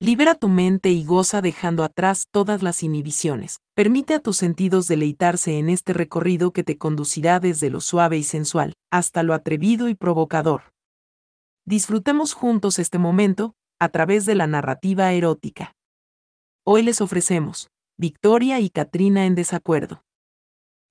[0.00, 3.58] Libera tu mente y goza dejando atrás todas las inhibiciones.
[3.74, 8.22] Permite a tus sentidos deleitarse en este recorrido que te conducirá desde lo suave y
[8.22, 10.72] sensual hasta lo atrevido y provocador.
[11.66, 15.72] Disfrutemos juntos este momento a través de la narrativa erótica.
[16.64, 17.68] Hoy les ofrecemos
[17.98, 20.04] Victoria y Katrina en desacuerdo.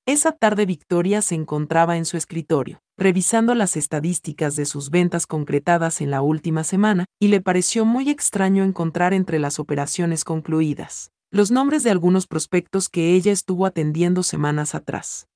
[0.05, 6.01] Esa tarde Victoria se encontraba en su escritorio, revisando las estadísticas de sus ventas concretadas
[6.01, 11.51] en la última semana, y le pareció muy extraño encontrar entre las operaciones concluidas los
[11.51, 15.27] nombres de algunos prospectos que ella estuvo atendiendo semanas atrás.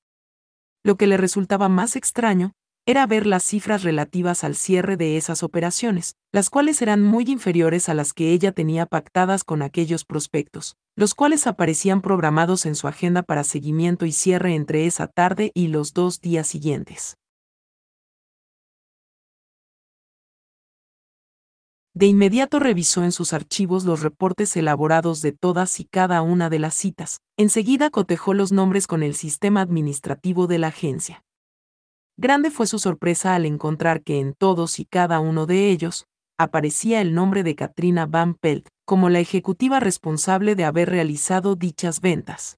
[0.84, 2.54] Lo que le resultaba más extraño
[2.88, 7.90] era ver las cifras relativas al cierre de esas operaciones, las cuales eran muy inferiores
[7.90, 12.88] a las que ella tenía pactadas con aquellos prospectos, los cuales aparecían programados en su
[12.88, 17.18] agenda para seguimiento y cierre entre esa tarde y los dos días siguientes.
[21.94, 26.60] De inmediato revisó en sus archivos los reportes elaborados de todas y cada una de
[26.60, 27.20] las citas.
[27.38, 31.26] Enseguida cotejó los nombres con el sistema administrativo de la agencia.
[32.18, 36.06] Grande fue su sorpresa al encontrar que en todos y cada uno de ellos
[36.38, 42.00] aparecía el nombre de Katrina Van Pelt como la ejecutiva responsable de haber realizado dichas
[42.00, 42.58] ventas.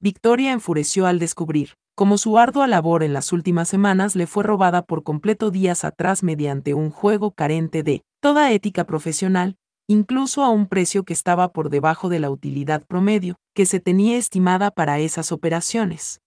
[0.00, 4.82] Victoria enfureció al descubrir, como su ardua labor en las últimas semanas le fue robada
[4.82, 9.56] por completo días atrás mediante un juego carente de toda ética profesional,
[9.88, 14.16] incluso a un precio que estaba por debajo de la utilidad promedio que se tenía
[14.16, 16.20] estimada para esas operaciones.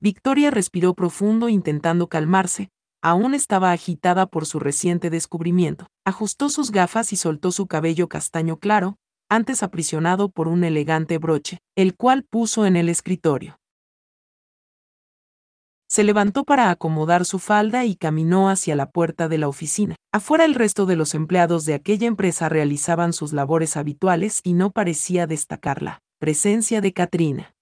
[0.00, 2.70] Victoria respiró profundo intentando calmarse,
[3.02, 5.86] aún estaba agitada por su reciente descubrimiento.
[6.06, 8.96] Ajustó sus gafas y soltó su cabello castaño claro,
[9.28, 13.58] antes aprisionado por un elegante broche, el cual puso en el escritorio.
[15.92, 19.94] Se levantó para acomodar su falda y caminó hacia la puerta de la oficina.
[20.10, 24.70] Afuera el resto de los empleados de aquella empresa realizaban sus labores habituales y no
[24.70, 27.54] parecía destacar la presencia de Katrina.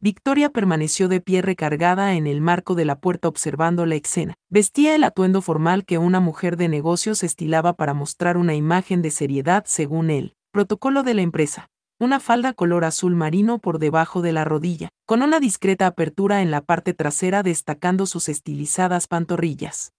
[0.00, 4.34] Victoria permaneció de pie recargada en el marco de la puerta observando la escena.
[4.50, 9.12] Vestía el atuendo formal que una mujer de negocios estilaba para mostrar una imagen de
[9.12, 11.68] seriedad según el protocolo de la empresa.
[11.98, 16.50] Una falda color azul marino por debajo de la rodilla, con una discreta apertura en
[16.50, 19.94] la parte trasera destacando sus estilizadas pantorrillas.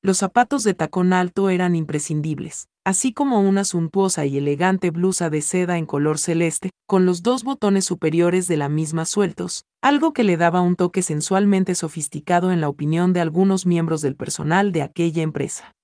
[0.00, 5.42] Los zapatos de tacón alto eran imprescindibles, así como una suntuosa y elegante blusa de
[5.42, 10.24] seda en color celeste, con los dos botones superiores de la misma sueltos, algo que
[10.24, 14.80] le daba un toque sensualmente sofisticado en la opinión de algunos miembros del personal de
[14.80, 15.74] aquella empresa.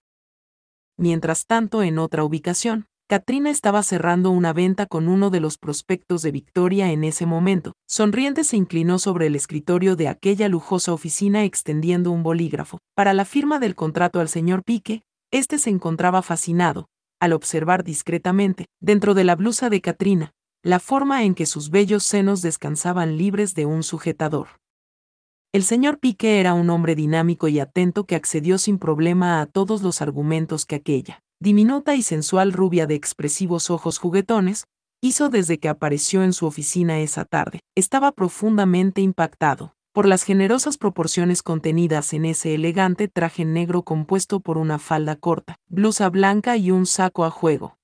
[0.96, 6.20] Mientras tanto, en otra ubicación, Katrina estaba cerrando una venta con uno de los prospectos
[6.20, 7.72] de Victoria en ese momento.
[7.88, 12.80] Sonriente se inclinó sobre el escritorio de aquella lujosa oficina extendiendo un bolígrafo.
[12.94, 18.66] Para la firma del contrato al señor Pique, este se encontraba fascinado, al observar discretamente,
[18.78, 20.32] dentro de la blusa de Katrina,
[20.62, 24.48] la forma en que sus bellos senos descansaban libres de un sujetador.
[25.54, 29.80] El señor Pique era un hombre dinámico y atento que accedió sin problema a todos
[29.80, 34.64] los argumentos que aquella diminuta y sensual rubia de expresivos ojos juguetones,
[35.00, 37.60] hizo desde que apareció en su oficina esa tarde.
[37.76, 44.56] Estaba profundamente impactado por las generosas proporciones contenidas en ese elegante traje negro compuesto por
[44.56, 47.78] una falda corta, blusa blanca y un saco a juego.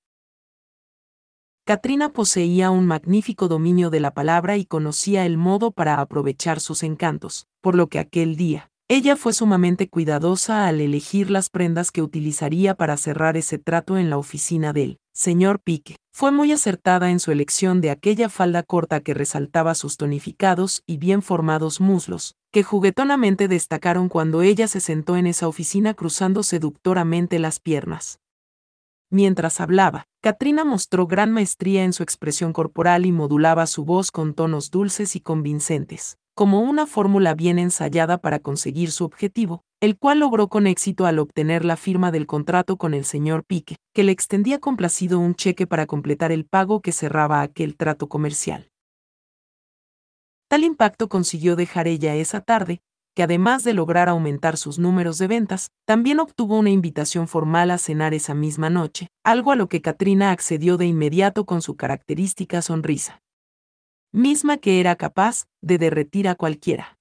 [1.66, 6.82] Katrina poseía un magnífico dominio de la palabra y conocía el modo para aprovechar sus
[6.82, 12.00] encantos, por lo que aquel día, ella fue sumamente cuidadosa al elegir las prendas que
[12.00, 15.96] utilizaría para cerrar ese trato en la oficina del señor Pique.
[16.12, 20.98] Fue muy acertada en su elección de aquella falda corta que resaltaba sus tonificados y
[20.98, 27.40] bien formados muslos, que juguetonamente destacaron cuando ella se sentó en esa oficina cruzando seductoramente
[27.40, 28.20] las piernas.
[29.10, 34.34] Mientras hablaba, Katrina mostró gran maestría en su expresión corporal y modulaba su voz con
[34.34, 40.18] tonos dulces y convincentes como una fórmula bien ensayada para conseguir su objetivo, el cual
[40.20, 44.12] logró con éxito al obtener la firma del contrato con el señor Pique, que le
[44.12, 48.68] extendía complacido un cheque para completar el pago que cerraba aquel trato comercial.
[50.48, 52.80] Tal impacto consiguió dejar ella esa tarde,
[53.14, 57.78] que además de lograr aumentar sus números de ventas, también obtuvo una invitación formal a
[57.78, 62.60] cenar esa misma noche, algo a lo que Katrina accedió de inmediato con su característica
[62.60, 63.23] sonrisa
[64.14, 66.98] misma que era capaz de derretir a cualquiera.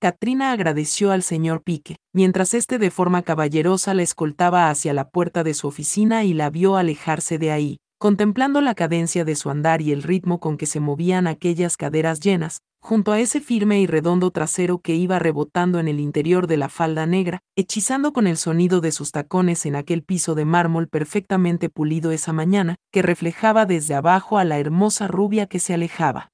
[0.00, 5.44] Katrina agradeció al señor Pique, mientras éste de forma caballerosa la escoltaba hacia la puerta
[5.44, 9.80] de su oficina y la vio alejarse de ahí, contemplando la cadencia de su andar
[9.80, 13.86] y el ritmo con que se movían aquellas caderas llenas, junto a ese firme y
[13.86, 18.36] redondo trasero que iba rebotando en el interior de la falda negra, hechizando con el
[18.36, 23.64] sonido de sus tacones en aquel piso de mármol perfectamente pulido esa mañana, que reflejaba
[23.64, 26.28] desde abajo a la hermosa rubia que se alejaba.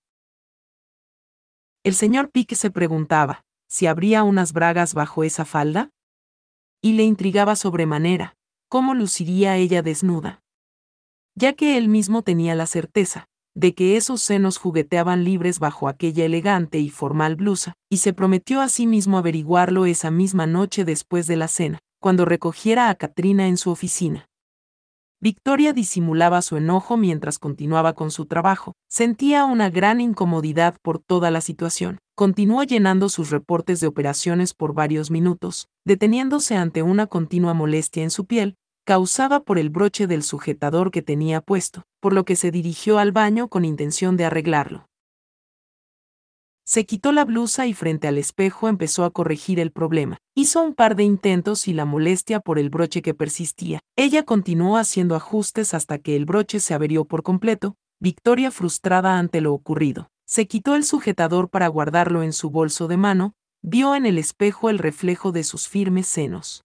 [1.84, 5.90] El señor Pique se preguntaba, si habría unas bragas bajo esa falda?
[6.82, 8.34] Y le intrigaba sobremanera,
[8.68, 10.42] cómo luciría ella desnuda.
[11.40, 16.26] Ya que él mismo tenía la certeza, de que esos senos jugueteaban libres bajo aquella
[16.26, 21.26] elegante y formal blusa, y se prometió a sí mismo averiguarlo esa misma noche después
[21.26, 24.26] de la cena, cuando recogiera a Katrina en su oficina.
[25.22, 28.74] Victoria disimulaba su enojo mientras continuaba con su trabajo.
[28.90, 32.00] Sentía una gran incomodidad por toda la situación.
[32.14, 38.10] Continuó llenando sus reportes de operaciones por varios minutos, deteniéndose ante una continua molestia en
[38.10, 42.50] su piel, causada por el broche del sujetador que tenía puesto, por lo que se
[42.50, 44.88] dirigió al baño con intención de arreglarlo.
[46.64, 50.18] Se quitó la blusa y frente al espejo empezó a corregir el problema.
[50.36, 53.80] Hizo un par de intentos y la molestia por el broche que persistía.
[53.96, 59.40] Ella continuó haciendo ajustes hasta que el broche se averió por completo, Victoria frustrada ante
[59.40, 60.10] lo ocurrido.
[60.26, 64.70] Se quitó el sujetador para guardarlo en su bolso de mano, vio en el espejo
[64.70, 66.62] el reflejo de sus firmes senos.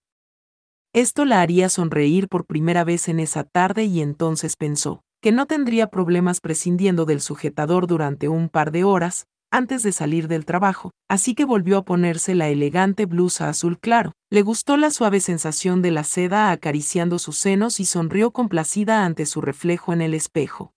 [0.92, 5.46] Esto la haría sonreír por primera vez en esa tarde y entonces pensó que no
[5.46, 10.90] tendría problemas prescindiendo del sujetador durante un par de horas, antes de salir del trabajo,
[11.08, 14.12] así que volvió a ponerse la elegante blusa azul claro.
[14.30, 19.26] Le gustó la suave sensación de la seda acariciando sus senos y sonrió complacida ante
[19.26, 20.72] su reflejo en el espejo.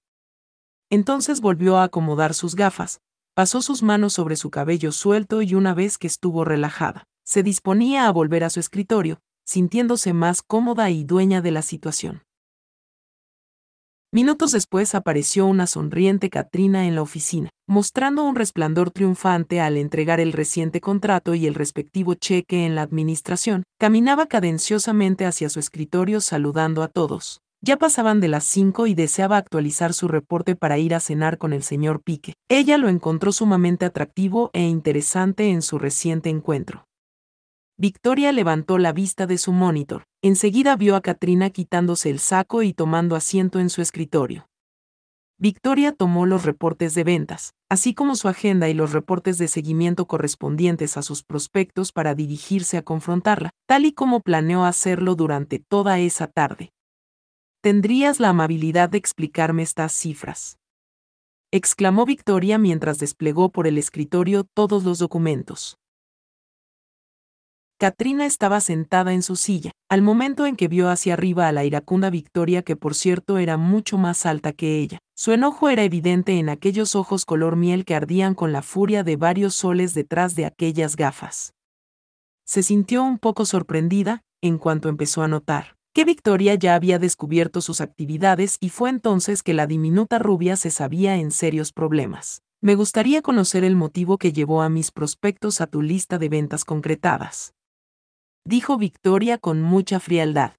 [0.89, 2.99] Entonces volvió a acomodar sus gafas,
[3.35, 8.07] pasó sus manos sobre su cabello suelto y una vez que estuvo relajada, se disponía
[8.07, 12.21] a volver a su escritorio, sintiéndose más cómoda y dueña de la situación.
[14.11, 20.19] Minutos después apareció una sonriente Katrina en la oficina, mostrando un resplandor triunfante al entregar
[20.19, 23.63] el reciente contrato y el respectivo cheque en la administración.
[23.79, 27.39] Caminaba cadenciosamente hacia su escritorio saludando a todos.
[27.61, 31.53] Ya pasaban de las cinco y deseaba actualizar su reporte para ir a cenar con
[31.53, 32.35] el señor Pique.
[32.49, 36.88] Ella lo encontró sumamente atractivo e interesante en su reciente encuentro.
[37.81, 40.03] Victoria levantó la vista de su monitor.
[40.21, 44.49] Enseguida vio a Katrina quitándose el saco y tomando asiento en su escritorio.
[45.37, 50.07] Victoria tomó los reportes de ventas, así como su agenda y los reportes de seguimiento
[50.07, 55.99] correspondientes a sus prospectos para dirigirse a confrontarla, tal y como planeó hacerlo durante toda
[55.99, 56.73] esa tarde.
[57.61, 60.57] ¿Tendrías la amabilidad de explicarme estas cifras?
[61.49, 65.78] exclamó Victoria mientras desplegó por el escritorio todos los documentos.
[67.79, 71.63] Katrina estaba sentada en su silla, al momento en que vio hacia arriba a la
[71.63, 74.99] iracunda Victoria que por cierto era mucho más alta que ella.
[75.15, 79.15] Su enojo era evidente en aquellos ojos color miel que ardían con la furia de
[79.15, 81.53] varios soles detrás de aquellas gafas.
[82.43, 87.61] Se sintió un poco sorprendida, en cuanto empezó a notar que Victoria ya había descubierto
[87.61, 92.41] sus actividades y fue entonces que la diminuta rubia se sabía en serios problemas.
[92.61, 96.65] Me gustaría conocer el motivo que llevó a mis prospectos a tu lista de ventas
[96.65, 97.53] concretadas
[98.49, 100.53] dijo Victoria con mucha frialdad.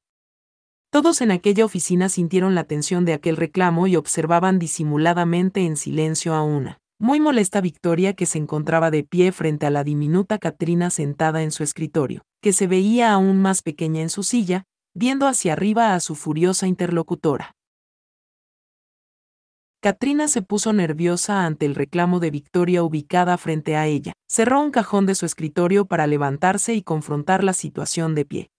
[0.92, 6.34] Todos en aquella oficina sintieron la tensión de aquel reclamo y observaban disimuladamente en silencio
[6.34, 6.78] a una.
[7.00, 11.50] Muy molesta Victoria que se encontraba de pie frente a la diminuta Katrina sentada en
[11.50, 16.00] su escritorio, que se veía aún más pequeña en su silla, viendo hacia arriba a
[16.00, 17.56] su furiosa interlocutora.
[19.82, 24.12] Katrina se puso nerviosa ante el reclamo de Victoria ubicada frente a ella.
[24.28, 28.50] Cerró un cajón de su escritorio para levantarse y confrontar la situación de pie.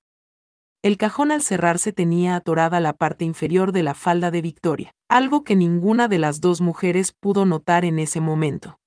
[0.81, 5.43] El cajón al cerrarse tenía atorada la parte inferior de la falda de Victoria, algo
[5.43, 8.79] que ninguna de las dos mujeres pudo notar en ese momento.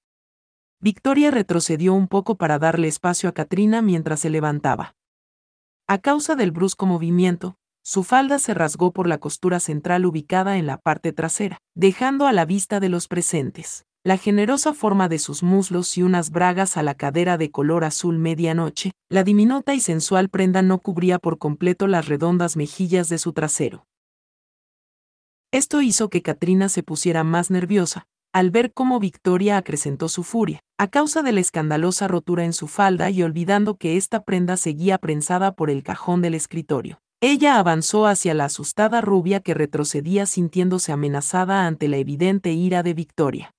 [0.80, 4.96] Victoria retrocedió un poco para darle espacio a Katrina mientras se levantaba.
[5.86, 10.66] A causa del brusco movimiento, su falda se rasgó por la costura central ubicada en
[10.66, 15.42] la parte trasera, dejando a la vista de los presentes la generosa forma de sus
[15.42, 20.28] muslos y unas bragas a la cadera de color azul medianoche, la diminuta y sensual
[20.28, 23.86] prenda no cubría por completo las redondas mejillas de su trasero.
[25.52, 30.60] Esto hizo que Katrina se pusiera más nerviosa, al ver cómo Victoria acrecentó su furia,
[30.76, 34.98] a causa de la escandalosa rotura en su falda y olvidando que esta prenda seguía
[34.98, 37.00] prensada por el cajón del escritorio.
[37.26, 42.92] Ella avanzó hacia la asustada rubia que retrocedía sintiéndose amenazada ante la evidente ira de
[42.92, 43.54] Victoria.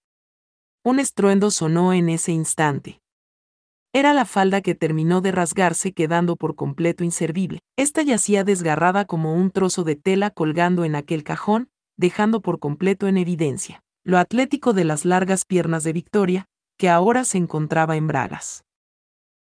[0.84, 3.02] Un estruendo sonó en ese instante.
[3.92, 7.58] Era la falda que terminó de rasgarse quedando por completo inservible.
[7.76, 11.68] Esta yacía desgarrada como un trozo de tela colgando en aquel cajón,
[11.98, 16.46] dejando por completo en evidencia lo atlético de las largas piernas de Victoria,
[16.78, 18.64] que ahora se encontraba en bragas.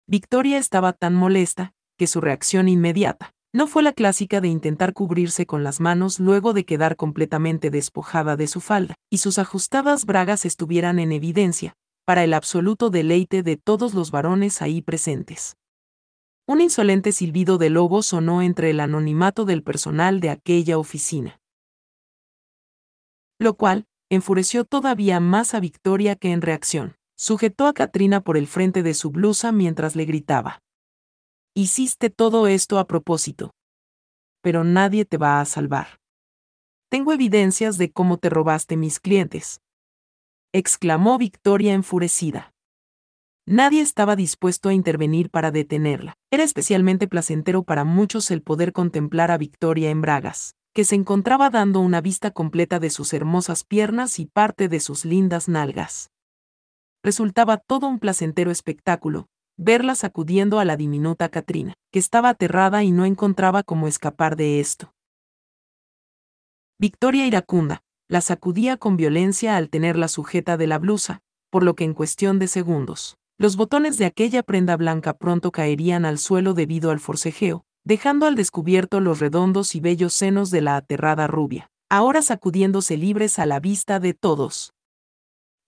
[0.08, 5.48] Victoria estaba tan molesta, que su reacción inmediata no fue la clásica de intentar cubrirse
[5.48, 10.46] con las manos luego de quedar completamente despojada de su falda, y sus ajustadas bragas
[10.46, 11.74] estuvieran en evidencia,
[12.06, 15.58] para el absoluto deleite de todos los varones ahí presentes.
[16.48, 21.40] Un insolente silbido de lobo sonó entre el anonimato del personal de aquella oficina.
[23.40, 26.96] Lo cual, enfureció todavía más a Victoria que en reacción.
[27.18, 30.62] Sujetó a Katrina por el frente de su blusa mientras le gritaba.
[31.60, 33.50] Hiciste todo esto a propósito.
[34.44, 36.00] Pero nadie te va a salvar.
[36.88, 39.60] Tengo evidencias de cómo te robaste mis clientes.
[40.54, 42.54] exclamó Victoria enfurecida.
[43.48, 46.14] Nadie estaba dispuesto a intervenir para detenerla.
[46.30, 51.50] Era especialmente placentero para muchos el poder contemplar a Victoria en bragas, que se encontraba
[51.50, 56.12] dando una vista completa de sus hermosas piernas y parte de sus lindas nalgas
[57.08, 62.92] resultaba todo un placentero espectáculo, verla sacudiendo a la diminuta Katrina, que estaba aterrada y
[62.92, 64.94] no encontraba cómo escapar de esto.
[66.80, 71.84] Victoria iracunda, la sacudía con violencia al tenerla sujeta de la blusa, por lo que
[71.84, 76.92] en cuestión de segundos, los botones de aquella prenda blanca pronto caerían al suelo debido
[76.92, 82.22] al forcejeo, dejando al descubierto los redondos y bellos senos de la aterrada rubia, ahora
[82.22, 84.74] sacudiéndose libres a la vista de todos.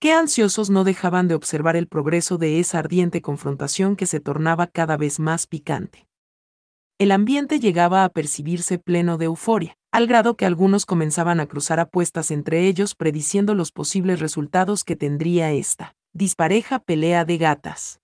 [0.02, 4.68] Qué ansiosos no dejaban de observar el progreso de esa ardiente confrontación que se tornaba
[4.68, 6.08] cada vez más picante.
[7.00, 11.82] El ambiente llegaba a percibirse pleno de euforia, al grado que algunos comenzaban a cruzar
[11.82, 18.00] apuestas entre ellos prediciendo los posibles resultados que tendría esta dispareja pelea de gatas.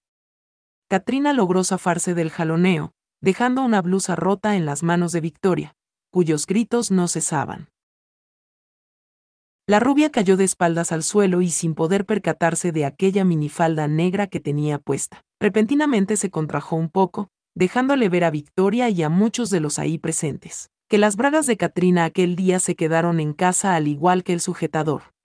[0.89, 5.75] Katrina logró zafarse del jaloneo, dejando una blusa rota en las manos de Victoria,
[6.11, 7.69] cuyos gritos no cesaban.
[9.67, 14.27] La rubia cayó de espaldas al suelo y sin poder percatarse de aquella minifalda negra
[14.27, 15.23] que tenía puesta.
[15.41, 19.97] Repentinamente se contrajo un poco, dejándole ver a Victoria y a muchos de los ahí
[19.97, 24.33] presentes, que las bragas de Katrina aquel día se quedaron en casa al igual que
[24.33, 25.15] el sujetador.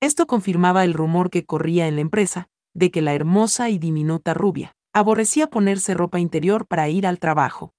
[0.00, 4.32] Esto confirmaba el rumor que corría en la empresa, de que la hermosa y diminuta
[4.32, 7.74] rubia aborrecía ponerse ropa interior para ir al trabajo.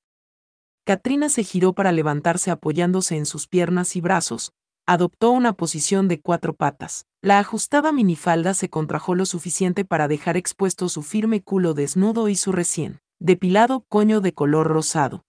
[0.86, 4.54] Katrina se giró para levantarse apoyándose en sus piernas y brazos,
[4.86, 7.06] adoptó una posición de cuatro patas.
[7.22, 12.36] La ajustada minifalda se contrajo lo suficiente para dejar expuesto su firme culo desnudo y
[12.36, 15.26] su recién depilado coño de color rosado.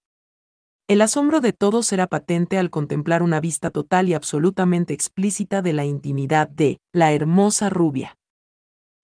[0.89, 5.75] El asombro de todos era patente al contemplar una vista total y absolutamente explícita de
[5.75, 8.17] la intimidad de la hermosa rubia.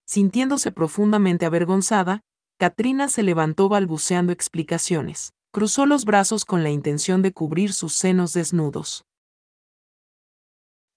[0.07, 2.23] Sintiéndose profundamente avergonzada,
[2.59, 8.33] Katrina se levantó balbuceando explicaciones, cruzó los brazos con la intención de cubrir sus senos
[8.33, 9.05] desnudos.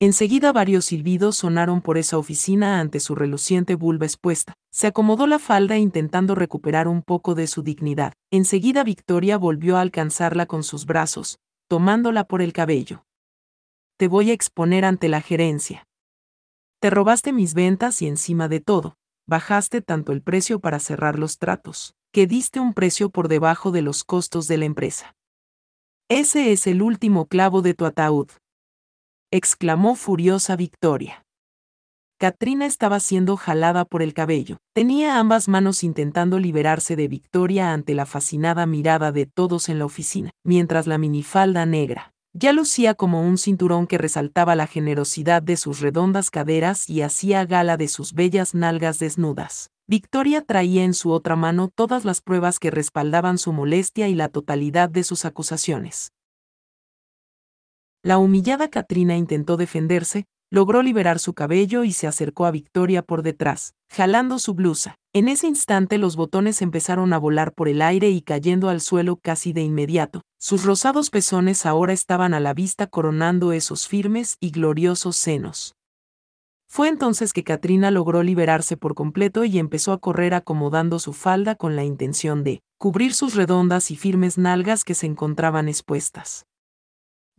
[0.03, 4.55] Enseguida varios silbidos sonaron por esa oficina ante su reluciente vulva expuesta.
[4.71, 8.13] Se acomodó la falda intentando recuperar un poco de su dignidad.
[8.31, 13.05] Enseguida Victoria volvió a alcanzarla con sus brazos, tomándola por el cabello.
[13.97, 15.87] Te voy a exponer ante la gerencia.
[16.79, 18.95] Te robaste mis ventas y encima de todo,
[19.27, 23.83] bajaste tanto el precio para cerrar los tratos, que diste un precio por debajo de
[23.83, 25.15] los costos de la empresa.
[26.09, 28.31] Ese es el último clavo de tu ataúd
[29.31, 31.25] exclamó furiosa Victoria.
[32.19, 34.57] Katrina estaba siendo jalada por el cabello.
[34.75, 39.85] Tenía ambas manos intentando liberarse de Victoria ante la fascinada mirada de todos en la
[39.85, 45.57] oficina, mientras la minifalda negra ya lucía como un cinturón que resaltaba la generosidad de
[45.57, 49.69] sus redondas caderas y hacía gala de sus bellas nalgas desnudas.
[49.87, 54.29] Victoria traía en su otra mano todas las pruebas que respaldaban su molestia y la
[54.29, 56.13] totalidad de sus acusaciones.
[58.03, 63.21] La humillada Katrina intentó defenderse, logró liberar su cabello y se acercó a Victoria por
[63.21, 64.95] detrás, jalando su blusa.
[65.13, 69.17] En ese instante los botones empezaron a volar por el aire y cayendo al suelo
[69.17, 70.23] casi de inmediato.
[70.39, 75.75] Sus rosados pezones ahora estaban a la vista coronando esos firmes y gloriosos senos.
[76.67, 81.53] Fue entonces que Katrina logró liberarse por completo y empezó a correr acomodando su falda
[81.53, 86.47] con la intención de cubrir sus redondas y firmes nalgas que se encontraban expuestas.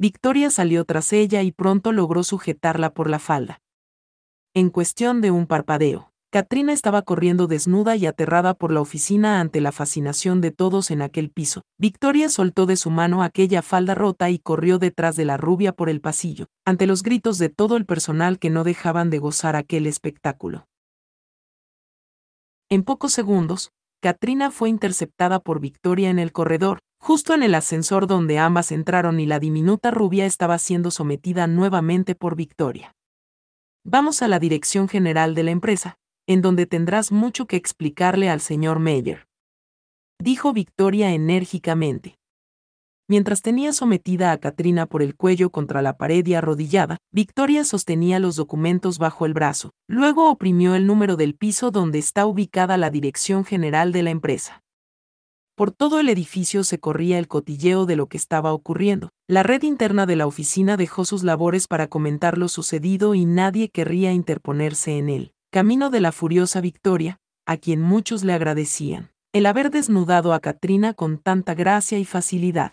[0.03, 3.61] Victoria salió tras ella y pronto logró sujetarla por la falda.
[4.53, 9.61] En cuestión de un parpadeo, Katrina estaba corriendo desnuda y aterrada por la oficina ante
[9.61, 11.63] la fascinación de todos en aquel piso.
[11.79, 15.89] Victoria soltó de su mano aquella falda rota y corrió detrás de la rubia por
[15.89, 19.87] el pasillo, ante los gritos de todo el personal que no dejaban de gozar aquel
[19.87, 20.67] espectáculo.
[22.69, 28.07] En pocos segundos, Katrina fue interceptada por Victoria en el corredor, justo en el ascensor
[28.07, 32.95] donde ambas entraron y la diminuta rubia estaba siendo sometida nuevamente por Victoria.
[33.85, 35.97] Vamos a la dirección general de la empresa,
[36.29, 39.27] en donde tendrás mucho que explicarle al señor Meyer.
[40.21, 42.19] Dijo Victoria enérgicamente.
[43.09, 48.21] Mientras tenía sometida a Katrina por el cuello contra la pared y arrodillada, Victoria sostenía
[48.21, 49.73] los documentos bajo el brazo.
[49.89, 54.62] Luego oprimió el número del piso donde está ubicada la dirección general de la empresa.
[55.63, 59.11] Por todo el edificio se corría el cotilleo de lo que estaba ocurriendo.
[59.29, 63.69] La red interna de la oficina dejó sus labores para comentar lo sucedido y nadie
[63.69, 65.35] querría interponerse en él.
[65.53, 69.13] Camino de la furiosa Victoria, a quien muchos le agradecían.
[69.33, 72.73] El haber desnudado a Katrina con tanta gracia y facilidad.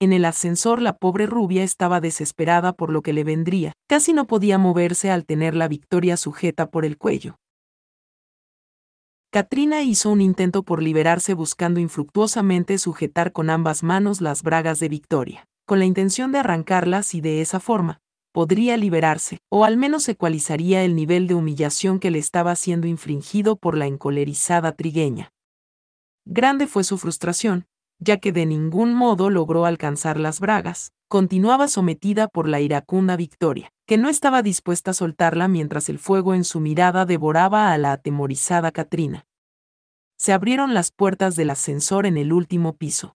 [0.00, 4.26] En el ascensor la pobre rubia estaba desesperada por lo que le vendría, casi no
[4.26, 7.36] podía moverse al tener la Victoria sujeta por el cuello.
[9.32, 14.90] Katrina hizo un intento por liberarse buscando infructuosamente sujetar con ambas manos las bragas de
[14.90, 18.02] Victoria, con la intención de arrancarlas y de esa forma,
[18.34, 23.56] podría liberarse, o al menos ecualizaría el nivel de humillación que le estaba siendo infringido
[23.56, 25.30] por la encolerizada trigueña.
[26.26, 27.64] Grande fue su frustración,
[28.02, 33.72] ya que de ningún modo logró alcanzar las bragas, continuaba sometida por la iracunda Victoria,
[33.86, 37.92] que no estaba dispuesta a soltarla mientras el fuego en su mirada devoraba a la
[37.92, 39.26] atemorizada Katrina.
[40.16, 43.14] Se abrieron las puertas del ascensor en el último piso.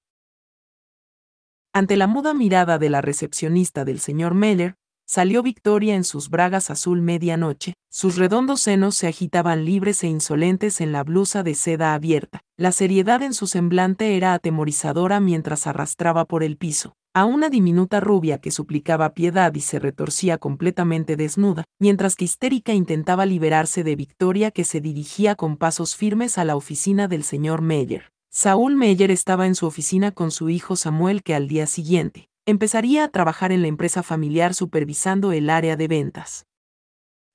[1.74, 4.76] Ante la muda mirada de la recepcionista del señor Meller,
[5.08, 10.82] salió Victoria en sus bragas azul medianoche, sus redondos senos se agitaban libres e insolentes
[10.82, 16.26] en la blusa de seda abierta, la seriedad en su semblante era atemorizadora mientras arrastraba
[16.26, 21.64] por el piso, a una diminuta rubia que suplicaba piedad y se retorcía completamente desnuda,
[21.80, 26.58] mientras que histérica intentaba liberarse de Victoria que se dirigía con pasos firmes a la
[26.58, 28.12] oficina del señor Meyer.
[28.30, 33.04] Saúl Meyer estaba en su oficina con su hijo Samuel que al día siguiente empezaría
[33.04, 36.48] a trabajar en la empresa familiar supervisando el área de ventas.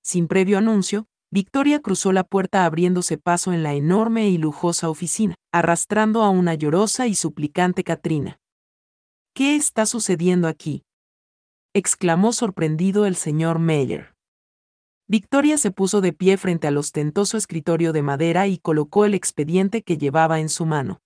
[0.02, 5.34] Sin previo anuncio, Victoria cruzó la puerta abriéndose paso en la enorme y lujosa oficina,
[5.52, 8.38] arrastrando a una llorosa y suplicante Katrina.
[9.34, 10.82] ¿Qué está sucediendo aquí?
[11.74, 14.14] exclamó sorprendido el señor Meyer.
[15.08, 19.82] Victoria se puso de pie frente al ostentoso escritorio de madera y colocó el expediente
[19.82, 21.00] que llevaba en su mano.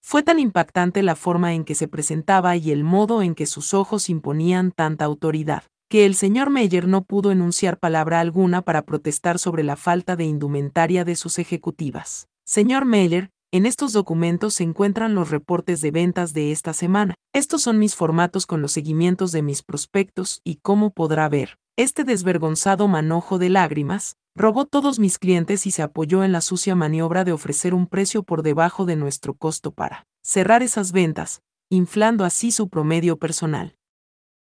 [0.00, 3.74] Fue tan impactante la forma en que se presentaba y el modo en que sus
[3.74, 9.38] ojos imponían tanta autoridad, que el señor Meyer no pudo enunciar palabra alguna para protestar
[9.38, 12.28] sobre la falta de indumentaria de sus ejecutivas.
[12.44, 17.14] Señor Meyer, en estos documentos se encuentran los reportes de ventas de esta semana.
[17.32, 22.04] Estos son mis formatos con los seguimientos de mis prospectos y como podrá ver, este
[22.04, 27.24] desvergonzado manojo de lágrimas, robó todos mis clientes y se apoyó en la sucia maniobra
[27.24, 32.52] de ofrecer un precio por debajo de nuestro costo para cerrar esas ventas, inflando así
[32.52, 33.76] su promedio personal.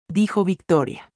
[0.10, 1.12] Dijo Victoria.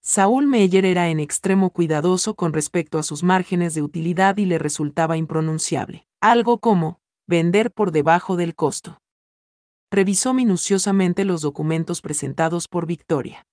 [0.00, 4.58] Saúl Meyer era en extremo cuidadoso con respecto a sus márgenes de utilidad y le
[4.58, 9.00] resultaba impronunciable algo como, vender por debajo del costo.
[9.92, 13.46] Revisó minuciosamente los documentos presentados por Victoria.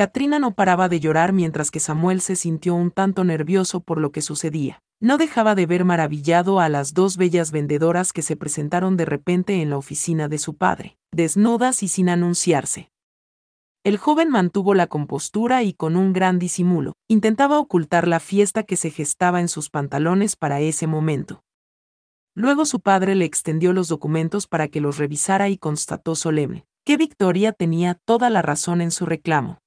[0.00, 4.12] Katrina no paraba de llorar mientras que Samuel se sintió un tanto nervioso por lo
[4.12, 4.82] que sucedía.
[4.98, 9.60] No dejaba de ver maravillado a las dos bellas vendedoras que se presentaron de repente
[9.60, 12.90] en la oficina de su padre, desnudas y sin anunciarse.
[13.84, 18.76] El joven mantuvo la compostura y con un gran disimulo, intentaba ocultar la fiesta que
[18.76, 21.42] se gestaba en sus pantalones para ese momento.
[22.34, 26.96] Luego su padre le extendió los documentos para que los revisara y constató solemne que
[26.96, 29.60] Victoria tenía toda la razón en su reclamo.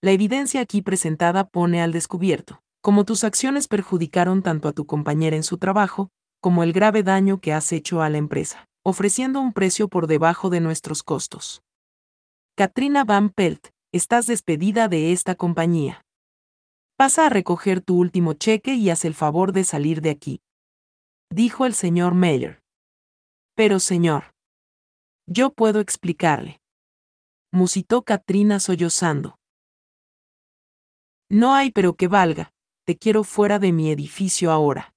[0.00, 5.34] La evidencia aquí presentada pone al descubierto, como tus acciones perjudicaron tanto a tu compañera
[5.34, 9.52] en su trabajo, como el grave daño que has hecho a la empresa, ofreciendo un
[9.52, 11.62] precio por debajo de nuestros costos.
[12.56, 16.04] Katrina Van Pelt, estás despedida de esta compañía.
[16.96, 20.40] Pasa a recoger tu último cheque y haz el favor de salir de aquí.
[21.30, 22.60] Dijo el señor Meyer.
[23.56, 24.32] Pero señor.
[25.26, 26.60] Yo puedo explicarle.
[27.52, 29.37] Musitó Katrina sollozando.
[31.30, 32.52] No hay pero que valga,
[32.86, 34.94] te quiero fuera de mi edificio ahora.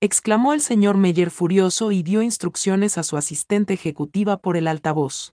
[0.00, 5.32] Exclamó el señor Meyer furioso y dio instrucciones a su asistente ejecutiva por el altavoz.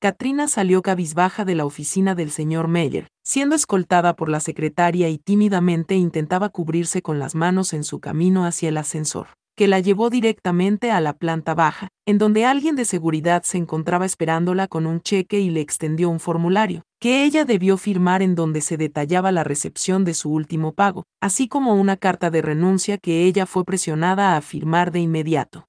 [0.00, 5.16] Katrina salió cabizbaja de la oficina del señor Meyer, siendo escoltada por la secretaria y
[5.16, 10.10] tímidamente intentaba cubrirse con las manos en su camino hacia el ascensor, que la llevó
[10.10, 15.00] directamente a la planta baja, en donde alguien de seguridad se encontraba esperándola con un
[15.00, 19.44] cheque y le extendió un formulario, que ella debió firmar en donde se detallaba la
[19.44, 24.36] recepción de su último pago, así como una carta de renuncia que ella fue presionada
[24.36, 25.66] a firmar de inmediato.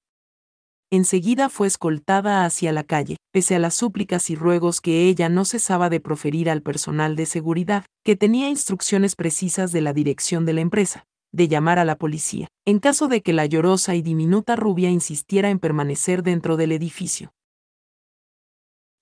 [0.90, 5.44] enseguida fue escoltada hacia la calle, pese a las súplicas y ruegos que ella no
[5.44, 10.54] cesaba de proferir al personal de seguridad, que tenía instrucciones precisas de la dirección de
[10.54, 14.56] la empresa, de llamar a la policía, en caso de que la llorosa y diminuta
[14.56, 17.32] rubia insistiera en permanecer dentro del edificio.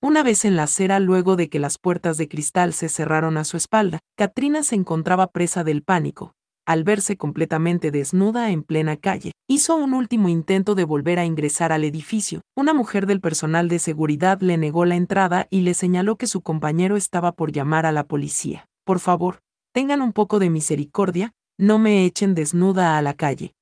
[0.02, 3.44] Una vez en la acera luego de que las puertas de cristal se cerraron a
[3.44, 6.34] su espalda, Katrina se encontraba presa del pánico.
[6.66, 11.72] Al verse completamente desnuda en plena calle, hizo un último intento de volver a ingresar
[11.72, 12.40] al edificio.
[12.56, 16.40] Una mujer del personal de seguridad le negó la entrada y le señaló que su
[16.40, 18.68] compañero estaba por llamar a la policía.
[18.84, 19.38] Por favor,
[19.72, 23.54] tengan un poco de misericordia, no me echen desnuda a la calle.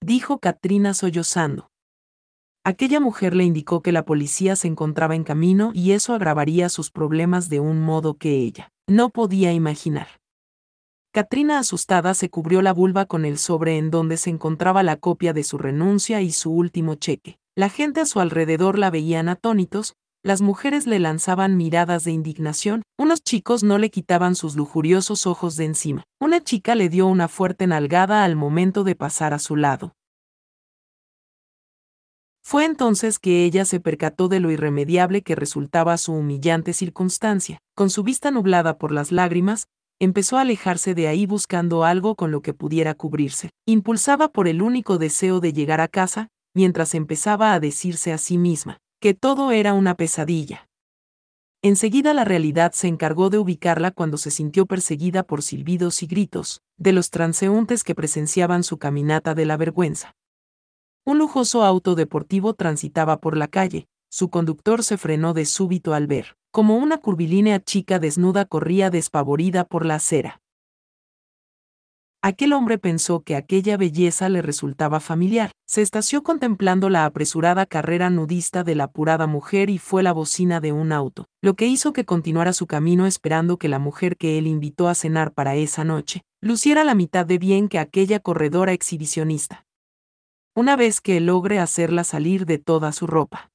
[0.00, 1.70] Dijo Katrina sollozando.
[2.64, 6.90] Aquella mujer le indicó que la policía se encontraba en camino y eso agravaría sus
[6.90, 10.08] problemas de un modo que ella no podía imaginar.
[11.12, 15.32] Katrina asustada se cubrió la vulva con el sobre en donde se encontraba la copia
[15.32, 17.38] de su renuncia y su último cheque.
[17.54, 22.82] La gente a su alrededor la veían atónitos, las mujeres le lanzaban miradas de indignación,
[22.96, 26.04] unos chicos no le quitaban sus lujuriosos ojos de encima.
[26.20, 29.94] Una chica le dio una fuerte nalgada al momento de pasar a su lado.
[32.44, 37.58] Fue entonces que ella se percató de lo irremediable que resultaba su humillante circunstancia.
[37.74, 39.66] Con su vista nublada por las lágrimas,
[40.00, 43.50] empezó a alejarse de ahí buscando algo con lo que pudiera cubrirse.
[43.66, 48.38] Impulsaba por el único deseo de llegar a casa, mientras empezaba a decirse a sí
[48.38, 50.68] misma, que todo era una pesadilla.
[51.60, 56.62] Enseguida la realidad se encargó de ubicarla cuando se sintió perseguida por silbidos y gritos,
[56.76, 60.14] de los transeúntes que presenciaban su caminata de la vergüenza.
[61.04, 66.06] Un lujoso auto deportivo transitaba por la calle, su conductor se frenó de súbito al
[66.06, 70.40] ver, como una curvilínea chica desnuda corría despavorida por la acera.
[72.24, 78.10] Aquel hombre pensó que aquella belleza le resultaba familiar, se estació contemplando la apresurada carrera
[78.10, 81.92] nudista de la apurada mujer y fue la bocina de un auto, lo que hizo
[81.92, 85.82] que continuara su camino esperando que la mujer que él invitó a cenar para esa
[85.82, 89.66] noche, luciera la mitad de bien que aquella corredora exhibicionista.
[90.54, 93.50] Una vez que logre hacerla salir de toda su ropa.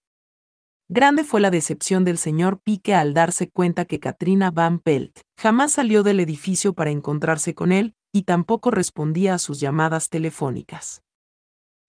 [0.89, 5.71] Grande fue la decepción del señor Pique al darse cuenta que Katrina Van Pelt jamás
[5.71, 11.03] salió del edificio para encontrarse con él, y tampoco respondía a sus llamadas telefónicas.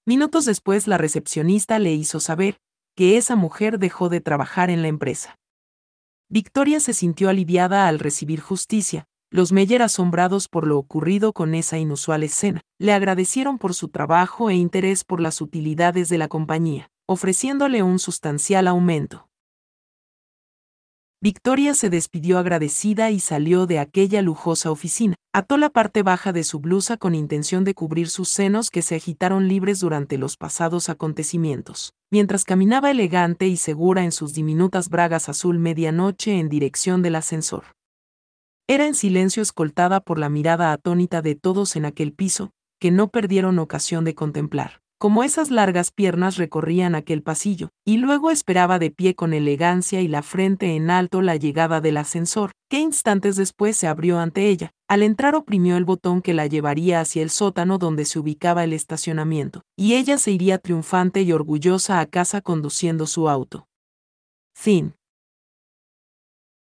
[0.04, 2.58] Minutos después la recepcionista le hizo saber
[2.94, 5.38] que esa mujer dejó de trabajar en la empresa.
[6.28, 9.06] Victoria se sintió aliviada al recibir justicia.
[9.30, 14.50] Los Meyer, asombrados por lo ocurrido con esa inusual escena, le agradecieron por su trabajo
[14.50, 19.28] e interés por las utilidades de la compañía, ofreciéndole un sustancial aumento.
[21.20, 25.16] Victoria se despidió agradecida y salió de aquella lujosa oficina.
[25.34, 28.94] Ató la parte baja de su blusa con intención de cubrir sus senos que se
[28.94, 35.28] agitaron libres durante los pasados acontecimientos, mientras caminaba elegante y segura en sus diminutas bragas
[35.28, 37.64] azul medianoche en dirección del ascensor.
[38.68, 43.08] Era en silencio escoltada por la mirada atónita de todos en aquel piso, que no
[43.08, 48.90] perdieron ocasión de contemplar como esas largas piernas recorrían aquel pasillo, y luego esperaba de
[48.90, 53.76] pie con elegancia y la frente en alto la llegada del ascensor, que instantes después
[53.76, 54.72] se abrió ante ella.
[54.88, 58.72] Al entrar oprimió el botón que la llevaría hacia el sótano donde se ubicaba el
[58.72, 63.68] estacionamiento, y ella se iría triunfante y orgullosa a casa conduciendo su auto.
[64.54, 64.97] Fin.